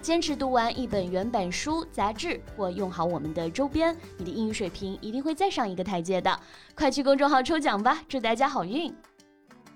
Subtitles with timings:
[0.00, 6.40] 坚持读完一本原版书、杂志，或用好我们的周边，你的英语水平一定会再上一个台阶的。
[6.74, 8.94] 快去公众号抽奖吧，祝大家好运！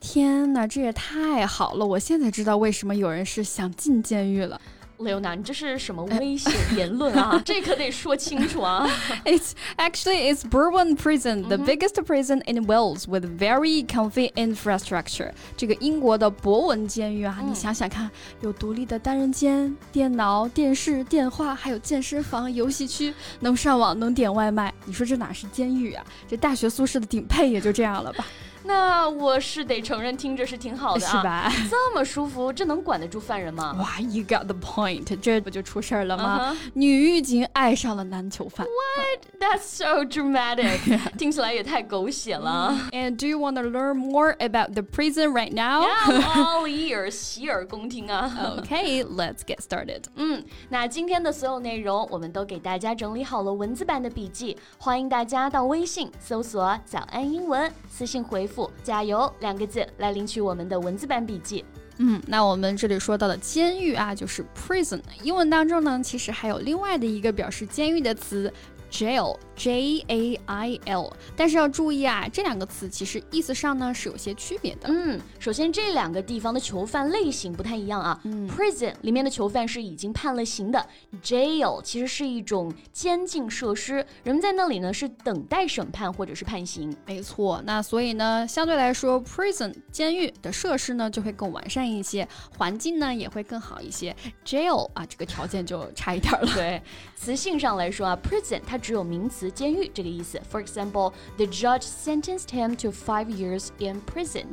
[0.00, 1.84] 天哪，这也太好了！
[1.84, 4.60] 我现在知道为什么有人是想进监狱了。
[4.98, 7.40] 刘楠，你这是什么 危险言论啊？
[7.44, 8.88] 这可得说清楚啊。
[9.24, 15.32] It's actually it's Bourbon prison，the biggest prison in Wales with very comfy infrastructure。
[15.56, 18.10] 这个英国的博文监狱啊，你想想看，
[18.40, 24.72] 有独立的单人间、电脑、电视、电话，还有健身房、游戏区，能上网，能点外卖。
[24.84, 26.04] 你说这哪是监狱啊？
[26.28, 28.26] 这大学宿舍的顶配也就这样了吧。
[28.66, 31.52] 那我是得承认，听着是挺好的啊，是吧？
[31.70, 33.76] 这么舒服，这能管得住犯人吗？
[33.78, 36.56] 哇，You got the point，这不就出事儿了吗？
[36.74, 38.66] 女狱警爱上了男囚犯。
[38.66, 39.40] What?
[39.40, 42.76] That's so dramatic，听起来也太狗血了。
[42.90, 45.84] And do you want to learn more about the prison right now?
[45.86, 48.58] Yeah, all ears，洗耳恭听啊。
[48.62, 50.04] Okay, let's get started.
[50.16, 58.55] 嗯，那今天的所有内容，我们都给大家整理好了文字版的笔记，欢迎大家到微信搜索“早安英文”，私信回复。
[58.82, 61.64] 加油两个字来领取我们的文字版笔记。
[61.98, 65.00] 嗯，那我们这里说到的监狱啊，就是 prison。
[65.22, 68.52] 英文当中呢，其实还有另外的一个表示监狱的词。
[68.88, 74.88] Jail, J A I L，但是要注意啊，这两个词其实意思上呢是有些区别的。
[74.88, 78.20] 嗯，首先这两个地方的囚犯类型不太一样啊。
[78.24, 80.86] 嗯 Prison 里面的囚犯是已经判了刑的
[81.22, 86.94] ，Jail 其实是一种监禁设施，人们在那里呢是等待审判或者是判刑。
[87.06, 94.14] 没错，那所以呢，相对来说，Prison 监狱的设施呢就会更完善一些，环境呢也会更好一些。
[94.44, 96.46] Jail 啊，这个条件就差一点了。
[96.54, 96.82] 对，
[97.14, 100.40] 词性上来说啊，Prison 它只有名词监狱这个意思。
[100.50, 104.46] For example, the judge sentenced him to five years in prison.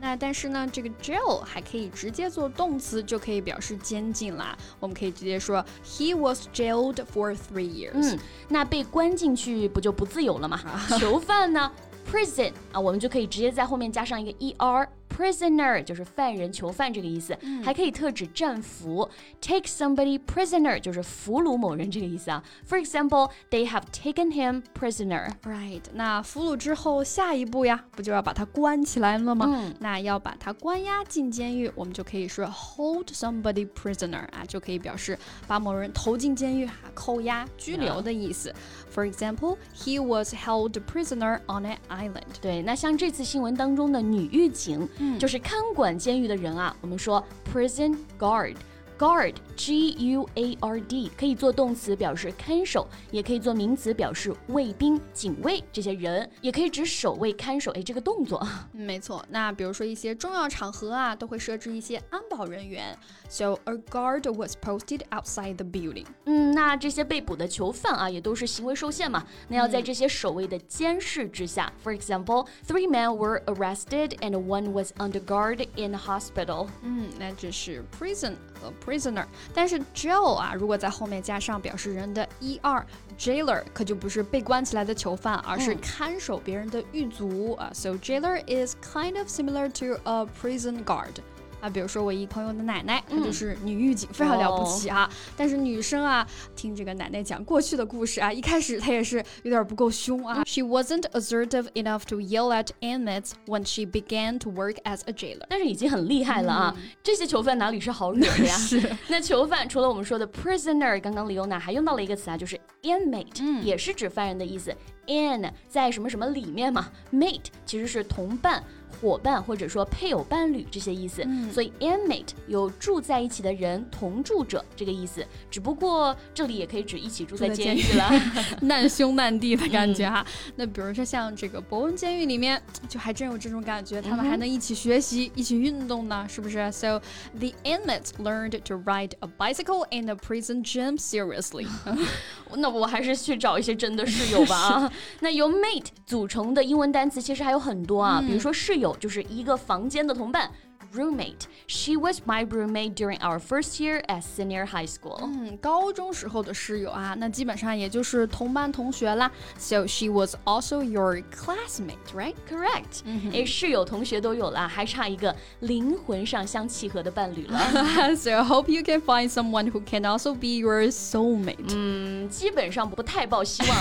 [0.00, 4.58] 那但是呢，这个 jail 还可以直接做动词，就可以表示监禁啦。
[4.80, 8.16] 我们可以直接说 He was jailed for three years。
[8.16, 10.60] 嗯，那被关进去不就不自由了吗？
[10.98, 11.70] 囚犯呢
[12.10, 14.88] ？Prison 啊，我们就可以直接在后面加上一个 er。
[15.16, 19.08] Prisoner 就是犯人、囚犯这个意思，还可以特指战俘。
[19.40, 22.42] Take somebody prisoner 就是俘虏某人这个意思啊。
[22.66, 25.30] For example, they have taken him prisoner.
[25.42, 29.72] Right，那俘虏之后下一步呀，不就要把他关起来了吗？
[29.80, 38.52] 那要把他关押进监狱，我们就可以说 hold somebody prisoner 啊，就可以表示把某人投进监狱、扣押、拘留的意思。
[38.94, 42.40] For example, he was held prisoner on an island.
[42.40, 44.88] 对，那像这次新闻当中的女狱警。
[45.18, 48.56] 就是看管监狱的人啊，我们说 prison guard。
[48.97, 57.71] Guard, G-U-A-R-D，可以做动词表示看守，也可以做名词表示卫兵、警卫这些人，也可以指守卫、看守。
[57.73, 58.43] 哎，这个动作。
[58.71, 59.23] 没错。
[59.29, 62.97] 那比如说一些重要场合啊，都会设置一些安保人员。
[63.29, 66.07] So a guard was posted outside the building。
[66.25, 69.23] 嗯，那这些被捕的囚犯啊，也都是行为受限嘛。
[69.47, 71.71] 那要在这些守卫的监视之下。
[71.83, 76.67] For example, three men were arrested and one was under guard in hospital。
[76.81, 87.69] 嗯，那这是 prison 和 prisoner，但是 jail 啊，如果在后面加上表示人的 er，jailer 可就不是被关起来的囚犯，而是看守别人的狱卒啊。
[87.73, 91.15] So jailer is kind of similar to a prison guard.
[91.62, 95.08] 啊，比如说我一朋友的奶奶，她就是女狱警，非常了不起啊。
[95.36, 100.42] 但是女生啊，听这个奶奶讲过去的故事啊，一开始她也是有点不够凶啊。
[100.44, 105.46] She wasn't assertive enough to yell at inmates when she began to work as a jailer。
[105.48, 106.76] 但是已经很厉害了啊。
[107.00, 108.54] 这些囚犯哪里是好惹的呀？
[108.58, 108.96] 是。
[109.06, 114.74] 那囚犯除了我们说的 prisoner，刚刚李欧娜还用到了一个词啊，就是 inmate，也是指犯人的意思。
[115.06, 118.62] in 在什么什么里面嘛，mate 其实是同伴。
[119.00, 125.24] 伙伴或者说配偶、伴侣这些意思，所以 inmate 有住在一起的人、同住者这个意思。
[125.50, 128.10] 只不过这里也可以指一起住在监狱了，
[128.62, 130.24] 难兄难弟的感觉哈。
[130.56, 137.00] 那比如说像这个博文监狱里面，就还真有这种感觉，他们还能一起学习、一起运动呢，是不是？So
[137.38, 141.66] the inmates learned to ride a bicycle in the prison gym seriously。
[142.56, 144.92] 那我还是去找一些真的室友吧啊。
[145.20, 148.81] 那由 mate 组成的英文单词其实还有很多啊，比如说室友。
[148.82, 150.50] 有就是一个房间的同伴
[150.93, 151.47] roommate.
[151.67, 155.19] She was my roommate during our first year at senior high school.
[155.21, 159.29] 嗯，高中时候的室友啊，那基本上也就是同班同学啦。
[159.59, 162.35] So she was also your classmate, right?
[162.49, 163.03] Correct.
[163.33, 168.15] 诶，室友同学都有了，还差一个灵魂上相契合的伴侣了。
[168.15, 171.75] so I hope you can find someone who can also be your soulmate.
[171.75, 173.77] 嗯，基本上不太抱希望。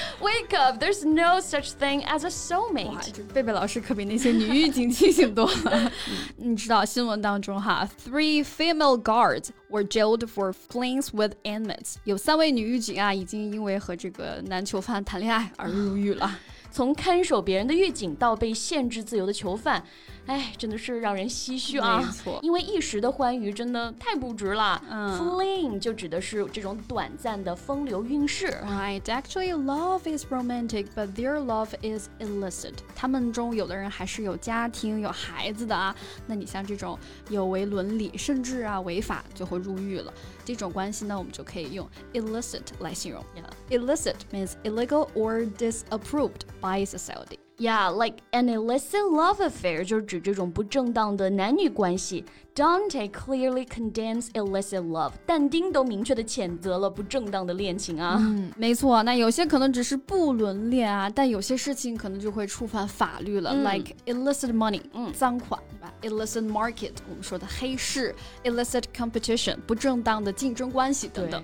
[0.19, 0.83] Wake up!
[0.83, 3.11] There's no such thing as a 哇， soulmate.
[3.13, 5.91] 这贝贝老师可比那些女狱警清醒多了。
[6.36, 11.94] 你知道新闻当中哈，three female guards were jailed for flings with inmates。
[12.04, 16.38] 有三位女狱警啊，已经因为和这个男囚犯谈恋爱而入狱了。
[16.70, 19.82] 从看守别人的狱警到被限制自由的囚犯，
[20.28, 22.02] 哎，真的是让人唏嘘啊！
[22.02, 24.80] 没错因为一时的欢愉真的太不值了。
[24.90, 28.46] 嗯 Fling 就指的是这种短暂的风流韵事。
[28.62, 32.74] Right, actually, love is romantic, but their love is illicit.
[32.94, 35.96] 他们中有的人还是有家庭、有孩子的啊。
[36.26, 36.98] 那你像这种
[37.30, 40.12] 有违伦理，甚至啊违法，就会入狱了。
[40.44, 43.24] 这种关系呢，我们就可以用 illicit 来形容。
[43.70, 47.38] Illicit means illegal or disapproved by society.
[47.60, 52.24] Yeah, like an illicit love affair 就是指这种不正当的男女关系。
[52.58, 58.16] Dante clearly condemns illicit love，但丁都明确的谴责了不正当的恋情啊。
[58.18, 59.00] 嗯，没错。
[59.04, 68.12] 那有些可能只是不伦恋啊，但有些事情可能就会触犯法律了、嗯 l i k e illicit money，嗯赃款，对吧？illicit market，我们说的黑市
[68.42, 71.40] ；illicit competition，不正当的竞争关系等等。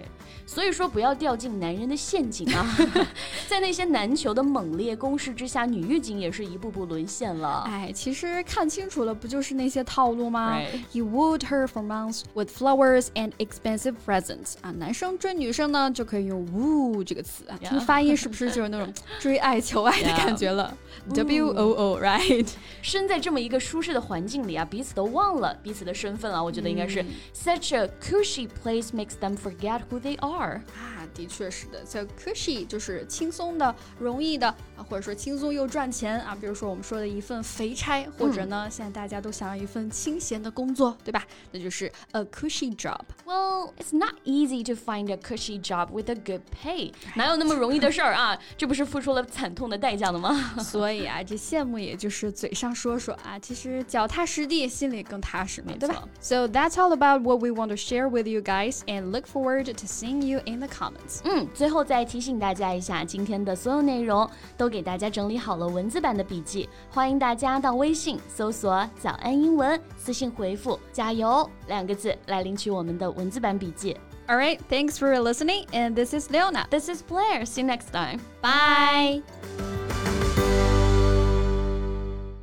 [0.46, 2.76] 所以说不要掉进男人的陷阱啊！
[3.48, 7.62] 在那些男囚的猛烈攻势之下，女狱警也是一步步沦陷了。
[7.66, 10.82] 哎，其实看清楚了，不就是那些套路吗 Right.
[11.03, 17.69] He wooed her for months with flowers and expensive presents 啊，男生追女生呢就可以用 woo 这个词啊， Yeah.
[17.69, 20.17] 听发音是不是就是那种追爱求爱的 Yeah.
[20.17, 20.75] 感觉了
[21.13, 22.47] W O O，right？
[22.81, 26.41] 身在这么一个舒适的环境里啊，彼此都忘了彼此的身份啊。
[26.41, 27.03] 我觉得应该是、
[27.33, 30.61] such a cushy place makes them forget who they are。
[30.75, 31.85] 啊，的确是的。
[31.85, 36.35] So cushy 就是轻松的、容易的啊，或者说轻松又赚钱啊。
[36.39, 41.26] 比如说我们说的一份肥差，或者呢，现在大家都想要一份清闲的工作， 对吧？
[41.52, 43.00] 那就是 a cushy job。
[43.25, 48.35] Well, it's not easy to find a cushy job with a good pay，哪有那么容易的事儿啊？
[48.57, 50.33] 这不是付出了惨痛的代价了吗？
[50.57, 56.09] 所以啊，这羡慕也就是嘴上说说啊，其实脚踏实地，心里更踏实嘛，对吧没错？
[56.19, 59.85] So that's all about what we want to share with you guys, and look forward to
[59.85, 61.19] seeing you in the comments.
[61.23, 64.27] 嗯，最后再提醒大家一下，今天的所有内容
[64.57, 73.95] 都给大家整理好了文字版的笔记，欢迎大家到微信搜索“早安英文”，私信回复“加油”两个字来领取我们的 文字版笔记。
[74.27, 76.67] All right, thanks for listening, and this is Leona.
[76.69, 77.45] This is Blair.
[77.45, 78.19] See you next time.
[78.41, 79.23] Bye.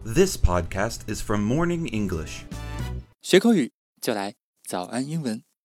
[0.05, 2.45] This podcast is from Morning English.
[3.23, 4.35] 学口语就来
[4.65, 5.47] 早安英文。